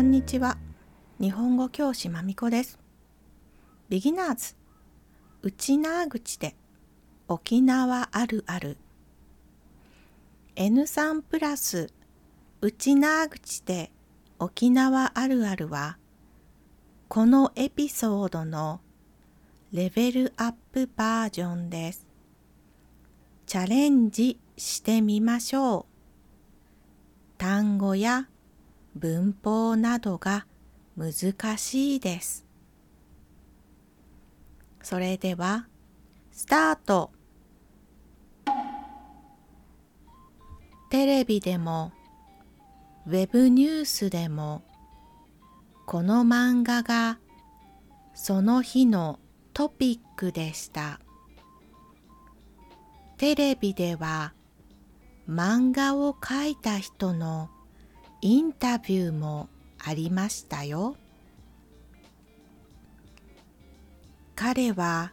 [0.00, 0.56] こんにちは。
[1.20, 2.78] 日本語教師まみこです。
[3.90, 4.54] ビギナーズ、
[5.42, 6.56] 内縄口で
[7.28, 8.78] 沖縄あるある。
[10.56, 11.92] N3 プラス
[12.62, 13.92] 内縄口で
[14.38, 15.98] 沖縄あるあるは、
[17.08, 18.80] このエピソードの
[19.70, 22.06] レベルアップバージョンです。
[23.44, 25.84] チャレンジしてみましょう。
[27.36, 28.30] 単語や
[28.94, 30.46] 文法などが
[30.96, 32.46] 難しいです。
[34.82, 35.66] それでは、
[36.32, 37.10] スタート
[40.90, 41.92] テレビでも、
[43.06, 44.62] ウェブニュースでも、
[45.86, 47.18] この漫画が
[48.14, 49.18] その日の
[49.52, 51.00] トピックでした。
[53.16, 54.32] テレビでは
[55.28, 57.50] 漫画を描いた人の
[58.22, 60.96] インタビューもありましたよ。
[64.36, 65.12] 彼は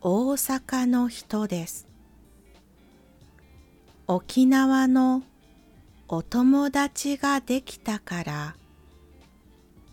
[0.00, 1.88] 大阪の人です。
[4.06, 5.22] 沖縄の
[6.08, 8.56] お友達ができたから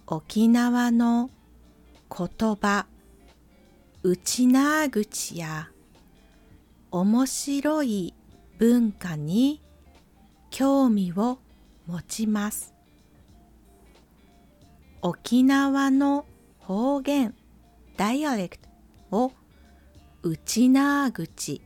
[0.06, 1.30] 沖縄の
[2.10, 2.88] 言葉
[4.04, 5.70] 内縄口や
[6.92, 8.14] 面白い
[8.58, 9.62] 文化に
[10.50, 11.40] 興味を
[11.92, 12.74] 持ちます。
[15.02, 16.26] 沖縄の
[16.60, 17.36] 方言
[17.98, 18.70] ダイアレクト
[19.12, 19.32] を
[20.24, 21.62] 内縄口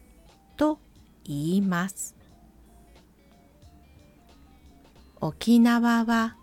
[0.57, 0.79] と
[1.25, 2.15] 言います。
[5.21, 6.37] 沖縄は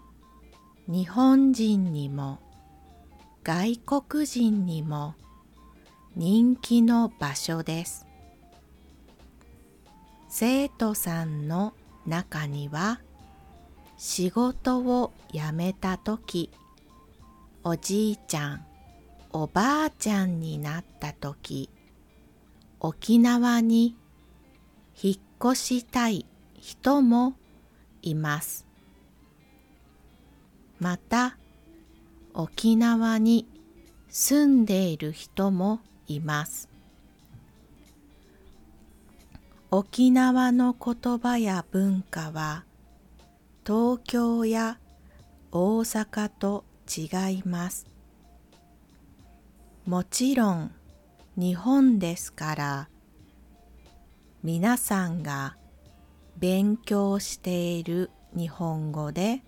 [0.87, 2.39] 日本人にも
[3.43, 5.17] 外国人にも
[6.15, 8.07] 人気の場所です。
[10.29, 11.73] 生徒さんの
[12.07, 13.01] 中には
[14.05, 16.51] 仕事を辞めた時
[17.63, 18.67] おじいちゃん
[19.31, 21.71] おばあちゃんになった時
[22.81, 23.97] 沖縄に
[25.01, 25.17] 引っ
[25.53, 26.27] 越したい
[26.59, 27.35] 人も
[28.03, 28.67] います。
[30.81, 31.39] また
[32.35, 33.47] 沖縄に
[34.09, 36.69] 住んでいる人もいます。
[39.71, 42.65] 沖縄の言葉や文化は
[43.65, 44.79] 東京や
[45.53, 47.87] 大阪と違います。
[49.87, 50.75] もちろん
[51.37, 52.89] 日本ですから
[54.43, 55.57] 皆さんが
[56.37, 59.43] 勉強している日本語で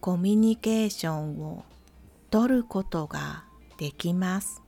[0.00, 1.64] コミュニケーションを
[2.30, 3.44] 取ることが
[3.76, 4.62] できます。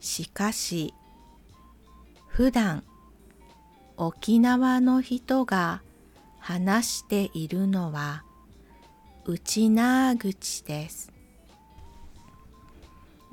[0.00, 0.94] しかし
[2.28, 2.82] 普段
[4.04, 5.80] 沖縄の人が
[6.40, 8.24] 話しているのは
[9.26, 11.12] 内縄口です。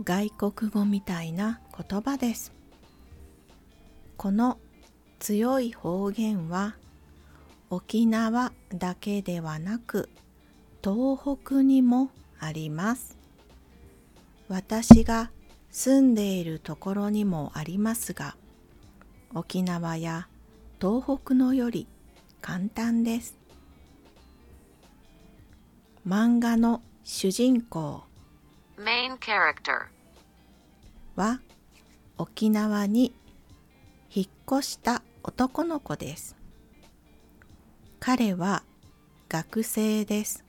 [0.04, 2.54] 外国語みたいな言葉です。
[4.16, 4.60] この
[5.18, 6.76] 強い方言は
[7.72, 10.08] 沖縄だけではなく
[10.84, 13.18] 東北にもあります。
[14.48, 15.32] 私が
[15.72, 18.36] 住んでいるところにもありますが
[19.34, 20.28] 沖縄や
[20.82, 21.88] 東北のより
[22.40, 23.38] 簡単です。
[26.08, 28.04] 漫画の主人公
[31.18, 31.42] は
[32.18, 33.14] 沖縄に
[34.10, 34.28] 引っ
[34.60, 36.38] 越した男の子です。
[38.00, 38.64] 彼は
[39.28, 40.46] 学生です。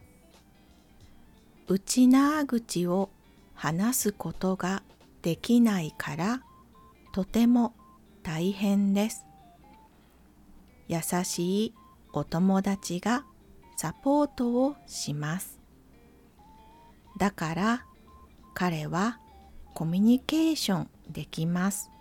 [1.66, 3.10] 内縄口を
[3.54, 4.84] 話すことが
[5.22, 6.40] できないから
[7.12, 7.74] とても
[8.22, 9.26] 大変です。
[10.90, 11.74] 優しい
[12.12, 13.24] お友達が
[13.76, 15.60] サポートをします。
[17.16, 17.84] だから
[18.54, 19.20] 彼は
[19.72, 21.92] コミュニケーションできます。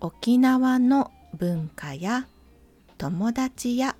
[0.00, 2.26] 沖縄の文化や
[2.98, 3.94] 友達や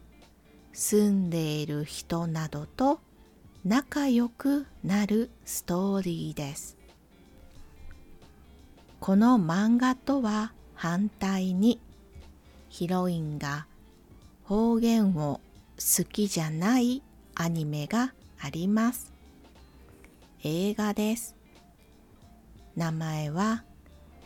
[0.72, 2.98] 住んでいる人などと
[3.64, 6.76] 仲良くなるストーリーです。
[8.98, 11.78] この漫画とは反対に
[12.74, 13.68] ヒロインが
[14.42, 15.40] 方言を
[15.76, 17.04] 好きじゃない
[17.36, 19.12] アニメがあります。
[20.42, 21.36] 映画です。
[22.74, 23.62] 名前は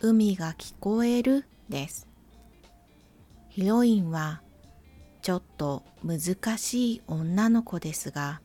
[0.01, 2.07] 海が聞こえるです。
[3.49, 4.41] ヒロインは
[5.21, 8.41] ちょっと難しい女の子ですが、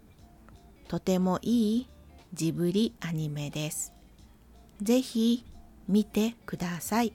[0.86, 1.88] とてもいい
[2.34, 3.94] ジブリアニメです。
[4.82, 5.46] ぜひ
[5.88, 7.14] 見てください。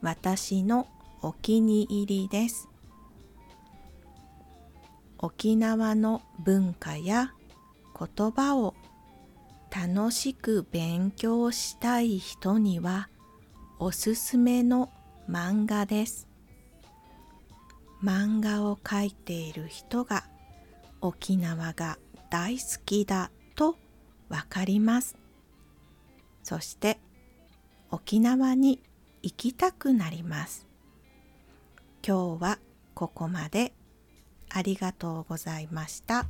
[0.00, 0.88] 私の
[1.22, 2.68] お気に入りです。
[5.18, 7.32] 沖縄の文化や
[7.96, 8.74] 言葉を
[9.70, 13.08] 楽しく勉強したい人には
[13.78, 14.90] おすすめの
[15.30, 16.28] 漫画です。
[18.02, 20.24] 漫画を描いている人が
[21.00, 21.98] 沖縄が
[22.30, 23.76] 大好きだと
[24.28, 25.16] わかります。
[26.42, 26.98] そして
[27.92, 28.82] 沖縄に
[29.22, 30.71] 行きたくなります。
[32.04, 32.58] 今日は
[32.94, 33.72] ここまで
[34.50, 36.26] ありがとうございました。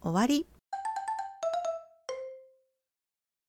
[0.00, 0.46] 終わり。